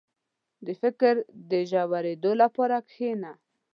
[0.65, 1.13] •د فکر
[1.51, 3.31] د ژورېدو لپاره کښېنه.